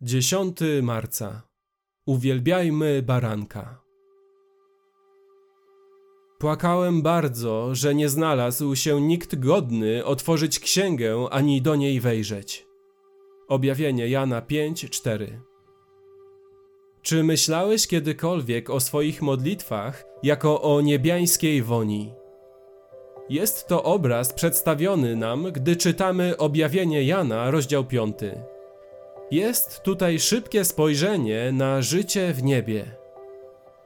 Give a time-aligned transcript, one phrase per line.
[0.00, 1.42] 10 marca.
[2.06, 3.82] Uwielbiajmy baranka.
[6.38, 12.66] Płakałem bardzo, że nie znalazł się nikt godny otworzyć księgę ani do niej wejrzeć.
[13.48, 15.26] Objawienie Jana 5:4.
[17.02, 22.14] Czy myślałeś kiedykolwiek o swoich modlitwach jako o niebiańskiej woni?
[23.28, 28.14] Jest to obraz przedstawiony nam, gdy czytamy objawienie Jana, rozdział 5.
[29.30, 32.84] Jest tutaj szybkie spojrzenie na życie w niebie.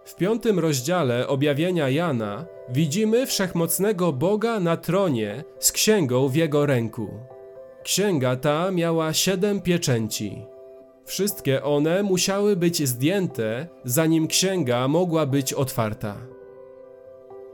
[0.05, 7.09] W piątym rozdziale objawienia Jana widzimy wszechmocnego Boga na tronie z księgą w jego ręku.
[7.83, 10.47] Księga ta miała siedem pieczęci.
[11.05, 16.17] Wszystkie one musiały być zdjęte, zanim księga mogła być otwarta.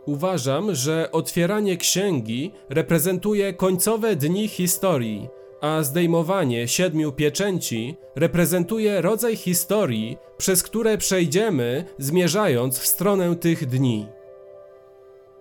[0.07, 5.29] Uważam, że otwieranie księgi reprezentuje końcowe dni historii,
[5.67, 14.07] a zdejmowanie siedmiu pieczęci reprezentuje rodzaj historii, przez które przejdziemy, zmierzając w stronę tych dni.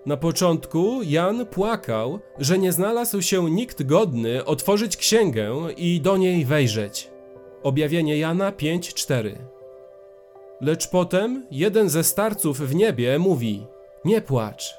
[0.05, 6.45] Na początku Jan płakał, że nie znalazł się nikt godny otworzyć księgę i do niej
[6.45, 7.09] wejrzeć.
[7.63, 9.35] Objawienie Jana 5:4.
[10.61, 13.67] Lecz potem jeden ze starców w niebie mówi:
[14.05, 14.73] Nie płacz.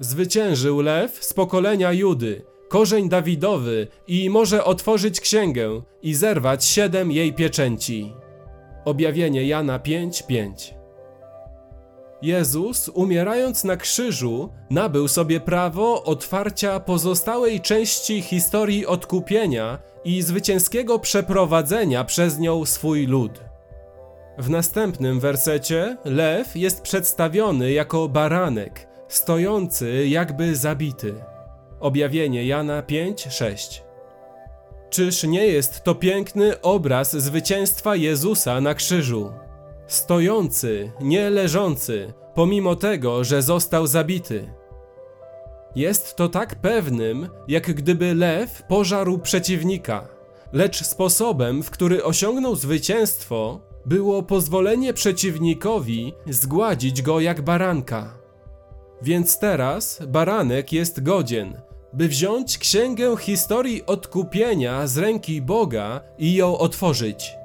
[0.00, 7.32] Zwyciężył lew z pokolenia Judy, korzeń Dawidowy i może otworzyć księgę i zerwać siedem jej
[7.32, 8.12] pieczęci.
[8.84, 10.74] Objawienie Jana 5:5.
[12.22, 22.04] Jezus, umierając na krzyżu, nabył sobie prawo otwarcia pozostałej części historii odkupienia i zwycięskiego przeprowadzenia
[22.04, 23.40] przez nią swój lud.
[24.38, 31.14] W następnym wersecie lew jest przedstawiony jako baranek, stojący jakby zabity.
[31.80, 33.82] Objawienie Jana 5:6.
[34.90, 39.32] Czyż nie jest to piękny obraz zwycięstwa Jezusa na krzyżu?
[39.86, 44.52] Stojący, nie leżący, pomimo tego, że został zabity.
[45.76, 50.08] Jest to tak pewnym, jak gdyby lew pożarł przeciwnika,
[50.52, 58.18] lecz sposobem, w który osiągnął zwycięstwo, było pozwolenie przeciwnikowi zgładzić go jak baranka.
[59.02, 61.60] Więc teraz baranek jest godzien,
[61.96, 67.36] by wziąć księgę historii odkupienia z ręki Boga i ją otworzyć.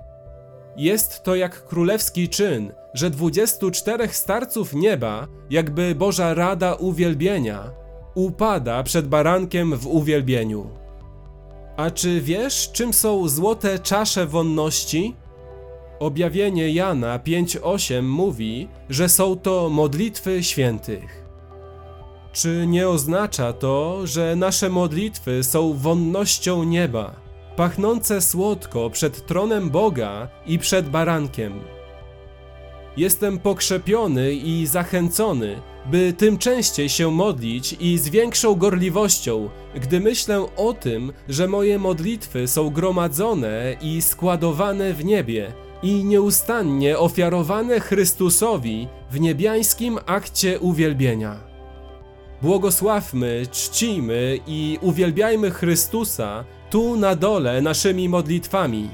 [0.78, 7.72] Jest to jak królewski czyn, że 24 starców nieba, jakby Boża Rada Uwielbienia,
[8.16, 10.70] upada przed barankiem w uwielbieniu.
[11.78, 15.16] A czy wiesz, czym są złote czasze wonności?
[16.00, 21.21] Objawienie Jana 5:8 mówi, że są to modlitwy świętych.
[22.34, 27.16] Czy nie oznacza to, że nasze modlitwy są wonnością nieba,
[27.56, 31.60] pachnące słodko przed tronem Boga i przed barankiem?
[32.98, 40.46] Jestem pokrzepiony i zachęcony, by tym częściej się modlić i z większą gorliwością, gdy myślę
[40.58, 45.54] o tym, że moje modlitwy są gromadzone i składowane w niebie
[45.84, 51.51] i nieustannie ofiarowane Chrystusowi w niebiańskim akcie uwielbienia.
[52.42, 58.90] Błogosławmy, czcijmy i uwielbiajmy Chrystusa tu na dole naszymi modlitwami.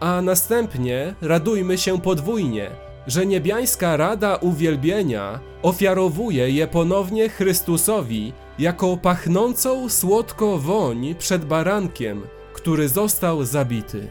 [0.00, 2.70] A następnie radujmy się podwójnie,
[3.06, 12.22] że niebiańska rada uwielbienia ofiarowuje je ponownie Chrystusowi jako pachnącą słodko woń przed barankiem,
[12.52, 14.08] który został zabity.